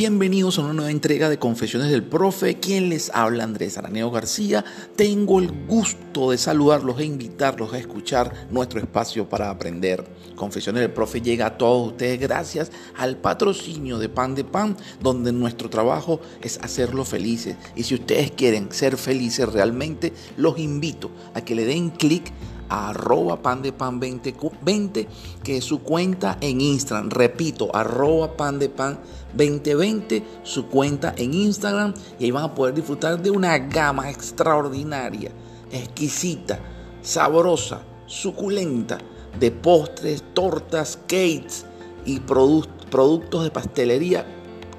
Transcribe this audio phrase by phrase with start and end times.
[0.00, 2.58] Bienvenidos a una nueva entrega de Confesiones del Profe.
[2.58, 4.64] Quien les habla, Andrés Araneo García.
[4.96, 10.02] Tengo el gusto de saludarlos e invitarlos a escuchar nuestro espacio para aprender.
[10.36, 15.32] Confesiones del Profe llega a todos ustedes gracias al patrocinio de Pan de Pan, donde
[15.32, 17.56] nuestro trabajo es hacerlos felices.
[17.76, 22.32] Y si ustedes quieren ser felices realmente, los invito a que le den clic
[22.70, 25.08] arroba pan de pan 2020,
[25.42, 27.10] que es su cuenta en Instagram.
[27.10, 29.00] Repito, arroba pan de pan
[29.34, 31.92] 2020, su cuenta en Instagram.
[32.18, 35.32] Y ahí van a poder disfrutar de una gama extraordinaria,
[35.70, 36.60] exquisita,
[37.02, 38.98] sabrosa, suculenta
[39.38, 41.64] de postres, tortas, cakes
[42.04, 44.26] y productos de pastelería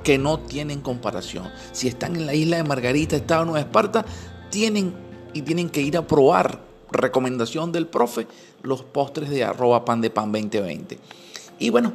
[0.03, 1.47] que no tienen comparación.
[1.71, 4.05] Si están en la isla de Margarita, Estado Nueva Esparta,
[4.49, 4.93] tienen
[5.33, 8.27] y tienen que ir a probar recomendación del profe,
[8.63, 10.97] los postres de arroba pan de pan 2020.
[11.59, 11.93] Y bueno,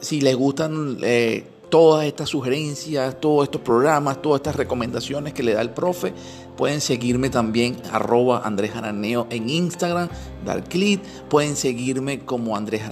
[0.00, 5.54] si les gustan eh, todas estas sugerencias, todos estos programas, todas estas recomendaciones que le
[5.54, 6.12] da el profe,
[6.56, 10.08] pueden seguirme también arroba Andrés Araneo en Instagram,
[10.44, 12.82] dar clic, pueden seguirme como Andrés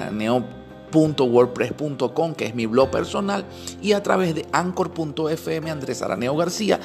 [0.95, 3.45] wordpress.com que es mi blog personal
[3.83, 6.79] y a través de anchor.fm Andrés Araneo García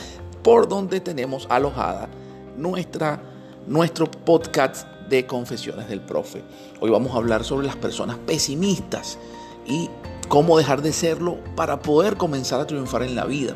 [0.43, 2.09] por donde tenemos alojada
[2.57, 3.21] nuestra
[3.69, 6.41] nuestro podcast de Confesiones del Profe.
[6.79, 9.19] Hoy vamos a hablar sobre las personas pesimistas
[9.67, 9.87] y
[10.27, 13.55] cómo dejar de serlo para poder comenzar a triunfar en la vida.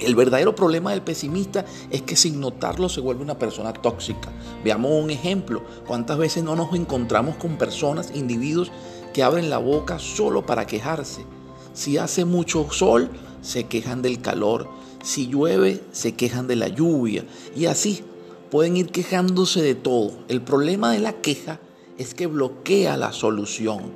[0.00, 4.30] El verdadero problema del pesimista es que sin notarlo se vuelve una persona tóxica.
[4.64, 5.62] Veamos un ejemplo.
[5.86, 8.72] ¿Cuántas veces no nos encontramos con personas, individuos
[9.14, 11.24] que abren la boca solo para quejarse?
[11.72, 13.10] Si hace mucho sol,
[13.42, 14.68] se quejan del calor.
[15.04, 17.24] Si llueve, se quejan de la lluvia.
[17.54, 18.02] Y así
[18.50, 20.12] pueden ir quejándose de todo.
[20.28, 21.60] El problema de la queja
[21.98, 23.92] es que bloquea la solución,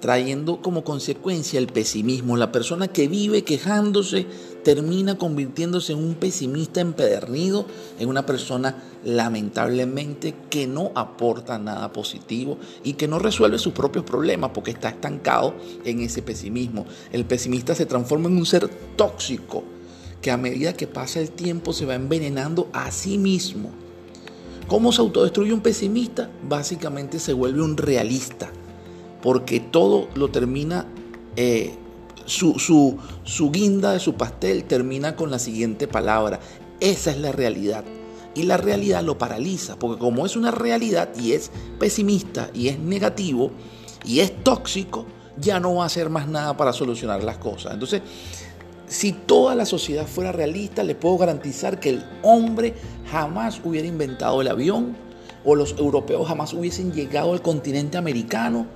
[0.00, 2.36] trayendo como consecuencia el pesimismo.
[2.36, 4.26] La persona que vive quejándose
[4.64, 7.66] termina convirtiéndose en un pesimista empedernido,
[7.98, 14.04] en una persona lamentablemente que no aporta nada positivo y que no resuelve sus propios
[14.04, 15.54] problemas porque está estancado
[15.84, 16.86] en ese pesimismo.
[17.12, 19.62] El pesimista se transforma en un ser tóxico
[20.22, 23.83] que a medida que pasa el tiempo se va envenenando a sí mismo
[24.66, 26.30] ¿Cómo se autodestruye un pesimista?
[26.48, 28.50] Básicamente se vuelve un realista,
[29.22, 30.86] porque todo lo termina,
[31.36, 31.74] eh,
[32.24, 32.54] su,
[33.24, 36.40] su guinda de su pastel termina con la siguiente palabra,
[36.80, 37.84] esa es la realidad.
[38.34, 42.78] Y la realidad lo paraliza, porque como es una realidad y es pesimista y es
[42.78, 43.52] negativo
[44.04, 47.74] y es tóxico, ya no va a hacer más nada para solucionar las cosas.
[47.74, 48.02] Entonces,
[48.86, 52.74] si toda la sociedad fuera realista, le puedo garantizar que el hombre
[53.10, 54.96] jamás hubiera inventado el avión
[55.44, 58.66] o los europeos jamás hubiesen llegado al continente americano,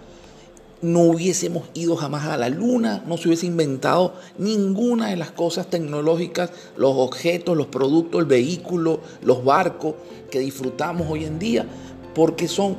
[0.80, 5.68] no hubiésemos ido jamás a la luna, no se hubiese inventado ninguna de las cosas
[5.68, 9.94] tecnológicas, los objetos, los productos, el vehículo, los barcos
[10.30, 11.66] que disfrutamos hoy en día,
[12.14, 12.76] porque son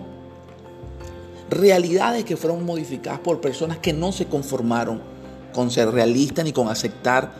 [1.49, 5.18] realidades que fueron modificadas por personas que no se conformaron
[5.53, 7.31] con ser realista ni con aceptar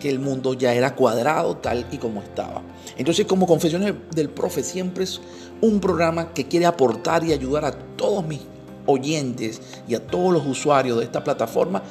[0.00, 2.62] que el mundo ya era cuadrado tal y como estaba.
[2.96, 5.20] Entonces, como Confesiones del Profe, siempre es
[5.60, 8.40] un programa que quiere aportar y ayudar a todos mis
[8.86, 11.82] oyentes y a todos los usuarios de esta plataforma.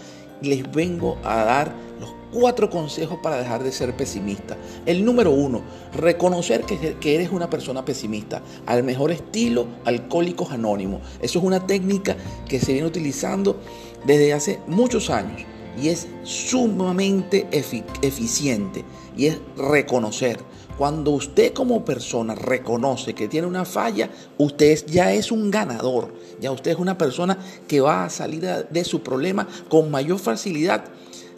[0.42, 4.58] Les vengo a dar los cuatro consejos para dejar de ser pesimista.
[4.86, 5.62] El número uno,
[5.94, 11.02] reconocer que, eres una persona pesimista, al mejor estilo Alcohólicos Anónimos.
[11.22, 12.16] Eso es una técnica
[12.48, 13.58] que se viene utilizando
[14.06, 15.46] desde hace muchos años
[15.82, 18.84] y es sumamente eficiente
[19.18, 20.40] y es reconocer.
[20.78, 26.52] Cuando usted como persona reconoce que tiene una falla, usted ya es un ganador, ya
[26.52, 27.38] usted es una persona
[27.68, 30.84] que va a salir de su problema con mayor facilidad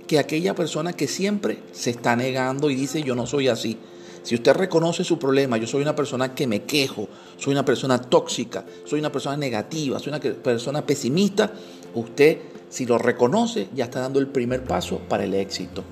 [0.08, 3.78] que aquella persona que siempre se está negando y dice yo no soy así.
[4.24, 8.02] Si usted reconoce su problema, yo soy una persona que me quejo, soy una persona
[8.02, 11.54] tóxica, soy una persona negativa, soy una persona pesimista,
[11.94, 12.40] usted
[12.70, 15.84] si lo reconoce, ya está dando el primer paso para el éxito.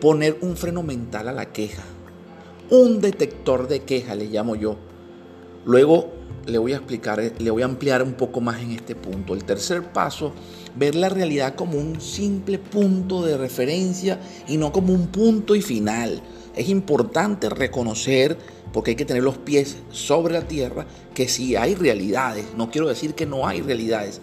[0.00, 1.82] Poner un freno mental a la queja.
[2.70, 4.76] Un detector de queja, le llamo yo.
[5.64, 6.12] Luego
[6.46, 9.34] le voy a explicar, le voy a ampliar un poco más en este punto.
[9.34, 10.32] El tercer paso,
[10.76, 15.62] ver la realidad como un simple punto de referencia y no como un punto y
[15.62, 16.22] final.
[16.54, 18.36] Es importante reconocer,
[18.72, 22.46] porque hay que tener los pies sobre la tierra, que sí hay realidades.
[22.56, 24.20] No quiero decir que no hay realidades,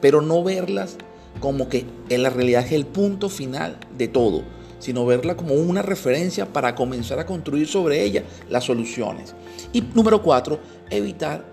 [0.00, 0.96] pero no verlas
[1.40, 4.42] como que en la realidad es el punto final de todo,
[4.78, 9.34] sino verla como una referencia para comenzar a construir sobre ella las soluciones.
[9.72, 10.60] Y número cuatro,
[10.90, 11.44] evitar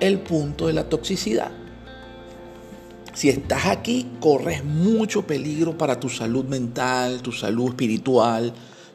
[0.00, 1.50] el punto de la toxicidad.
[3.14, 8.54] Si estás aquí, corres mucho peligro para tu salud mental, tu salud espiritual,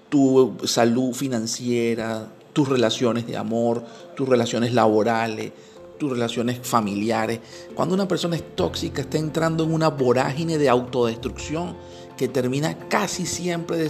[0.10, 3.86] tu salud financiera, tus relaciones de amor,
[4.16, 5.52] tus relaciones laborales,
[5.98, 7.40] tus relaciones familiares.
[7.74, 11.76] Cuando una persona es tóxica, está entrando en una vorágine de autodestrucción
[12.18, 13.88] que termina casi siempre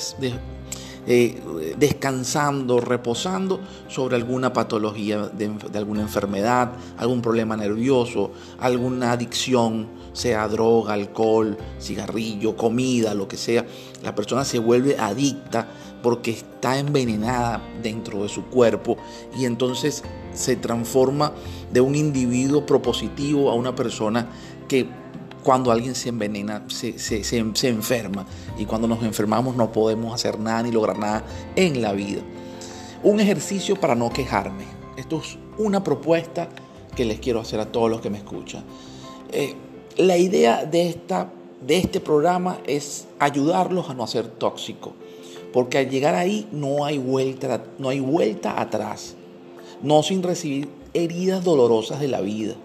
[1.10, 10.48] eh, descansando, reposando sobre alguna patología de, alguna enfermedad, algún problema nervioso, alguna adicción, sea
[10.50, 13.66] droga, alcohol, cigarrillo, comida, lo que sea.
[14.04, 15.70] La persona se vuelve adicta
[16.04, 18.98] porque está envenenada dentro de su cuerpo
[19.38, 20.04] y entonces
[20.38, 21.34] se transforma
[21.72, 24.28] de un individuo propositivo a una persona
[24.68, 24.88] que
[25.44, 28.26] cuando alguien se envenena, se, se, enferma.
[28.58, 31.24] Y cuando nos enfermamos no podemos hacer nada ni lograr nada
[31.56, 32.22] en la vida.
[33.04, 34.66] Un ejercicio para no quejarme.
[34.98, 36.50] Esto es una propuesta
[36.96, 38.64] que les quiero hacer a todos los que me escuchan.
[39.32, 39.56] Eh,
[39.98, 41.32] la idea de, esta,
[41.66, 44.94] de este programa es ayudarlos a no ser tóxicos.
[45.54, 49.16] Porque al llegar ahí no hay vuelta, no hay vuelta atrás.
[49.82, 52.56] No sin recibir heridas dolorosas de la vida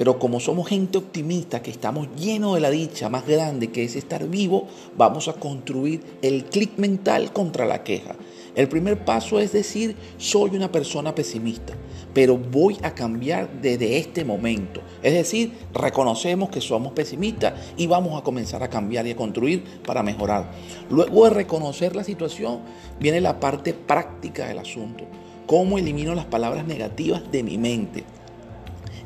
[0.00, 3.96] pero como somos gente optimista, que estamos llenos de la dicha más grande que es
[3.96, 4.66] estar vivo,
[4.96, 8.14] vamos a construir el clic mental contra la queja.
[8.54, 11.74] El primer paso es decir, soy una persona pesimista,
[12.14, 14.80] pero voy a cambiar desde este momento.
[15.02, 19.64] Es decir, reconocemos que somos pesimistas y vamos a comenzar a cambiar y a construir
[19.86, 20.50] para mejorar.
[20.88, 22.60] Luego de reconocer la situación,
[22.98, 25.04] viene la parte práctica del asunto.
[25.50, 28.04] ¿Cómo elimino las palabras negativas de mi mente?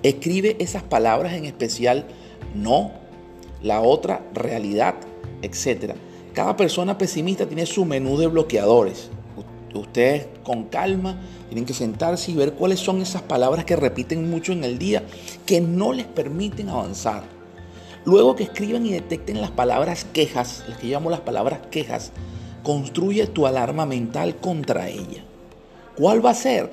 [0.03, 2.05] Escribe esas palabras en especial
[2.55, 2.91] no,
[3.63, 4.95] la otra realidad,
[5.41, 5.95] etc.
[6.35, 9.09] Cada persona pesimista tiene su menú de bloqueadores.
[9.73, 11.19] Ustedes con calma
[11.49, 15.03] tienen que sentarse y ver cuáles son esas palabras que repiten mucho en el día
[15.47, 17.23] que no les permiten avanzar.
[18.05, 22.13] Luego que escriban y detecten las palabras quejas, las que llamo las palabras quejas,
[22.63, 25.25] construye tu alarma mental contra ella.
[25.97, 26.71] ¿Cuál va a ser?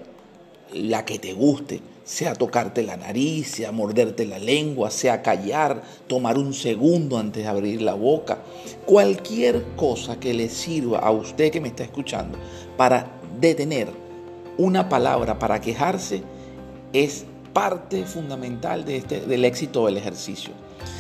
[0.74, 6.40] La que te guste sea tocarte la nariz, sea morderte la lengua, sea callar, tomar
[6.40, 8.40] un segundo antes de abrir la boca.
[8.88, 12.40] Cualquier cosa que le sirva a usted que me está escuchando
[12.78, 13.90] para detener
[14.58, 16.24] una palabra, para quejarse,
[16.92, 20.52] es parte fundamental de este, del éxito del ejercicio.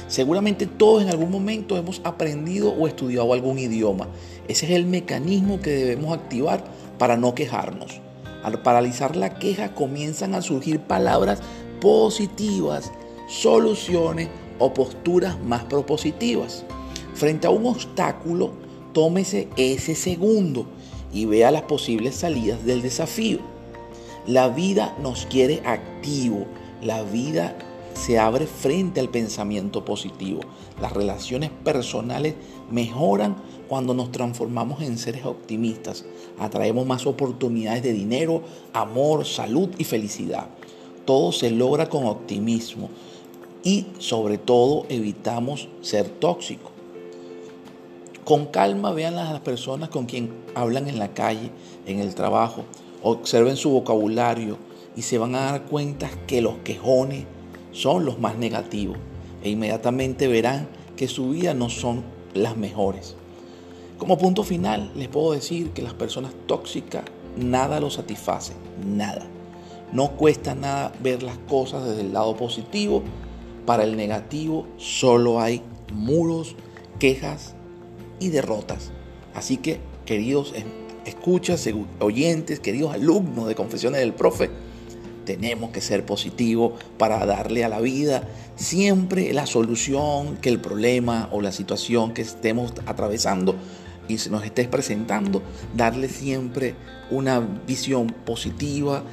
[0.07, 4.09] Seguramente todos en algún momento hemos aprendido o estudiado algún idioma.
[4.47, 6.63] Ese es el mecanismo que debemos activar
[6.99, 7.99] para no quejarnos.
[8.43, 11.41] Al paralizar la queja comienzan a surgir palabras
[11.79, 12.91] positivas,
[13.27, 14.29] soluciones
[14.59, 16.63] o posturas más propositivas.
[17.13, 18.51] Frente a un obstáculo,
[18.93, 20.65] tómese ese segundo
[21.13, 23.39] y vea las posibles salidas del desafío.
[24.27, 26.45] La vida nos quiere activo,
[26.81, 27.55] la vida
[27.93, 30.41] se abre frente al pensamiento positivo.
[30.81, 32.35] Las relaciones personales
[32.69, 33.35] mejoran
[33.67, 36.05] cuando nos transformamos en seres optimistas.
[36.39, 38.41] Atraemos más oportunidades de dinero,
[38.73, 40.47] amor, salud y felicidad.
[41.05, 42.89] Todo se logra con optimismo
[43.63, 46.71] y sobre todo evitamos ser tóxicos.
[48.23, 51.51] Con calma vean a las personas con quien hablan en la calle,
[51.85, 52.63] en el trabajo,
[53.03, 54.57] observen su vocabulario
[54.95, 57.25] y se van a dar cuenta que los quejones,
[57.71, 58.97] son los más negativos
[59.43, 63.15] e inmediatamente verán que su vida no son las mejores.
[63.97, 67.03] Como punto final, les puedo decir que las personas tóxicas
[67.37, 68.53] nada los satisface,
[68.85, 69.25] nada.
[69.93, 73.03] No cuesta nada ver las cosas desde el lado positivo.
[73.65, 75.61] Para el negativo solo hay
[75.93, 76.55] muros,
[76.99, 77.55] quejas
[78.19, 78.91] y derrotas.
[79.33, 80.53] Así que, queridos
[81.05, 81.67] escuchas,
[81.99, 84.49] oyentes, queridos alumnos de Confesiones del Profe,
[85.37, 91.29] tenemos que ser positivos para darle a la vida siempre la solución que el problema
[91.31, 93.55] o la situación que estemos atravesando
[94.09, 95.41] y se nos esté presentando,
[95.73, 96.75] darle siempre
[97.11, 99.03] una visión positiva,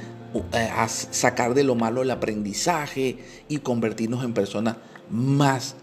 [0.51, 4.75] eh, a sacar de lo malo el aprendizaje y convertirnos en personas
[5.09, 5.75] más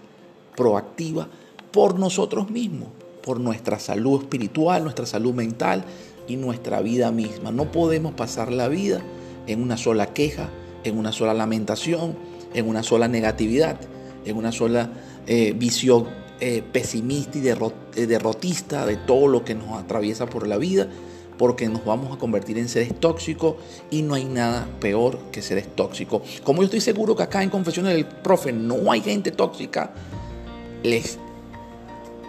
[0.54, 1.28] proactivas
[1.72, 2.90] por nosotros mismos,
[3.22, 5.84] por nuestra salud espiritual, nuestra salud mental
[6.28, 7.52] y nuestra vida misma.
[7.52, 9.02] No podemos pasar la vida
[9.46, 10.50] en una sola queja,
[10.84, 12.16] en una sola lamentación,
[12.54, 13.78] en una sola negatividad,
[14.24, 14.90] en una sola
[15.26, 16.06] eh, visión
[16.40, 20.88] eh, pesimista y eh, derrotista de todo lo que nos atraviesa por la vida,
[21.38, 23.56] porque nos vamos a convertir en seres tóxicos
[23.90, 26.22] y no hay nada peor que seres tóxicos.
[26.44, 29.92] Como yo estoy seguro que acá en Confesiones del Profe no hay gente tóxica,
[30.82, 31.18] les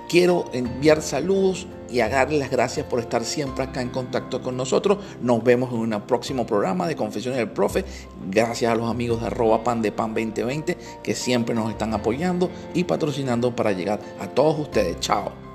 [0.10, 4.58] quiero enviar saludos y a darle las gracias por estar siempre acá en contacto con
[4.58, 4.98] nosotros.
[5.22, 7.86] Nos vemos en un próximo programa de Confesiones del Profe.
[8.30, 12.50] Gracias a los amigos de arroba pan de pan 2020 que siempre nos están apoyando
[12.74, 15.00] y patrocinando para llegar a todos ustedes.
[15.00, 15.47] Chao.